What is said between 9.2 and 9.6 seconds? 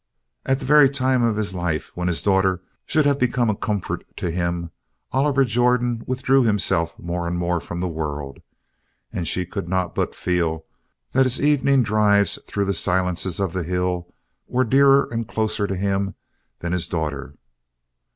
she